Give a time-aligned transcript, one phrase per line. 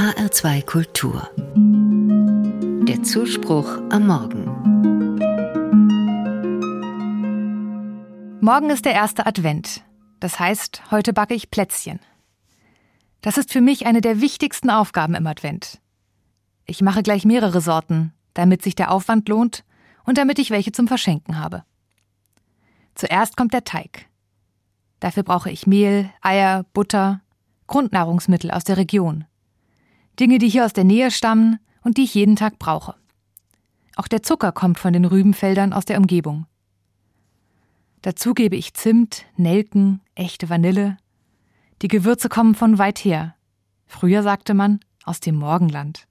[0.00, 1.28] HR2 Kultur.
[2.88, 4.46] Der Zuspruch am Morgen.
[8.40, 9.84] Morgen ist der erste Advent.
[10.18, 12.00] Das heißt, heute backe ich Plätzchen.
[13.20, 15.82] Das ist für mich eine der wichtigsten Aufgaben im Advent.
[16.64, 19.66] Ich mache gleich mehrere Sorten, damit sich der Aufwand lohnt
[20.06, 21.62] und damit ich welche zum Verschenken habe.
[22.94, 24.06] Zuerst kommt der Teig.
[24.98, 27.20] Dafür brauche ich Mehl, Eier, Butter,
[27.66, 29.26] Grundnahrungsmittel aus der Region.
[30.20, 32.94] Dinge, die hier aus der Nähe stammen und die ich jeden Tag brauche.
[33.96, 36.46] Auch der Zucker kommt von den Rübenfeldern aus der Umgebung.
[38.02, 40.98] Dazu gebe ich Zimt, Nelken, echte Vanille.
[41.82, 43.34] Die Gewürze kommen von weit her.
[43.86, 46.06] Früher sagte man aus dem Morgenland.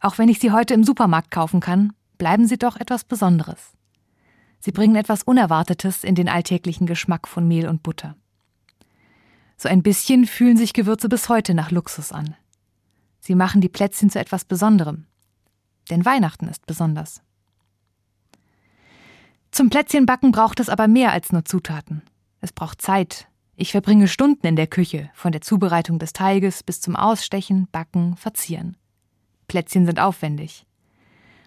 [0.00, 3.72] Auch wenn ich sie heute im Supermarkt kaufen kann, bleiben sie doch etwas Besonderes.
[4.58, 8.16] Sie bringen etwas Unerwartetes in den alltäglichen Geschmack von Mehl und Butter.
[9.56, 12.36] So ein bisschen fühlen sich Gewürze bis heute nach Luxus an.
[13.24, 15.06] Sie machen die Plätzchen zu etwas Besonderem.
[15.90, 17.22] Denn Weihnachten ist besonders.
[19.52, 22.02] Zum Plätzchenbacken braucht es aber mehr als nur Zutaten.
[22.40, 23.28] Es braucht Zeit.
[23.54, 28.16] Ich verbringe Stunden in der Küche, von der Zubereitung des Teiges bis zum Ausstechen, Backen,
[28.16, 28.76] Verzieren.
[29.46, 30.66] Plätzchen sind aufwendig.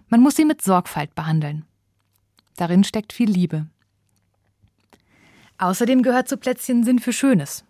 [0.08, 1.66] Man muss sie mit Sorgfalt behandeln.
[2.56, 3.66] Darin steckt viel Liebe.
[5.58, 7.64] Außerdem gehört zu Plätzchen Sinn für Schönes.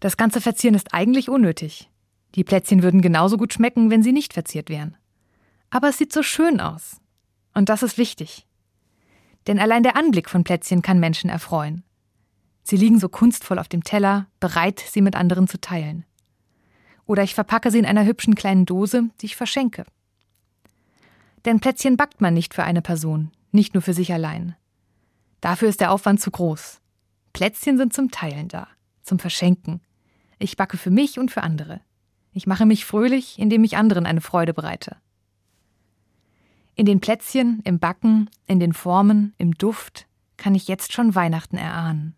[0.00, 1.90] Das ganze Verzieren ist eigentlich unnötig.
[2.36, 4.96] Die Plätzchen würden genauso gut schmecken, wenn sie nicht verziert wären.
[5.70, 7.00] Aber es sieht so schön aus.
[7.54, 8.46] Und das ist wichtig.
[9.46, 11.82] Denn allein der Anblick von Plätzchen kann Menschen erfreuen.
[12.62, 16.04] Sie liegen so kunstvoll auf dem Teller, bereit, sie mit anderen zu teilen.
[17.06, 19.86] Oder ich verpacke sie in einer hübschen kleinen Dose, die ich verschenke.
[21.46, 24.56] Denn Plätzchen backt man nicht für eine Person, nicht nur für sich allein.
[25.40, 26.80] Dafür ist der Aufwand zu groß.
[27.32, 28.66] Plätzchen sind zum Teilen da,
[29.02, 29.80] zum Verschenken.
[30.38, 31.80] Ich backe für mich und für andere.
[32.36, 34.98] Ich mache mich fröhlich, indem ich anderen eine Freude bereite.
[36.74, 41.56] In den Plätzchen, im Backen, in den Formen, im Duft kann ich jetzt schon Weihnachten
[41.56, 42.14] erahnen.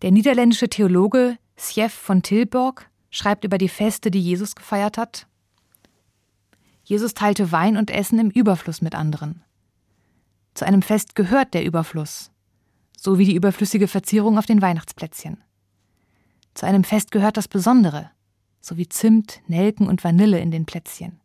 [0.00, 5.26] Der niederländische Theologe Sjef von Tilburg schreibt über die Feste, die Jesus gefeiert hat.
[6.82, 9.44] Jesus teilte Wein und Essen im Überfluss mit anderen.
[10.54, 12.30] Zu einem Fest gehört der Überfluss,
[12.96, 15.44] so wie die überflüssige Verzierung auf den Weihnachtsplätzchen.
[16.54, 18.10] Zu einem Fest gehört das Besondere,
[18.62, 21.20] sowie Zimt, Nelken und Vanille in den Plätzchen.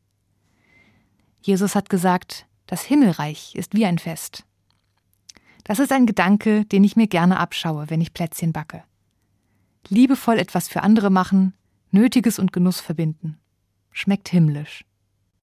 [1.41, 4.43] Jesus hat gesagt, das Himmelreich ist wie ein Fest.
[5.63, 8.83] Das ist ein Gedanke, den ich mir gerne abschaue, wenn ich Plätzchen backe.
[9.87, 11.53] Liebevoll etwas für andere machen,
[11.91, 13.37] Nötiges und Genuss verbinden.
[13.91, 14.83] Schmeckt himmlisch.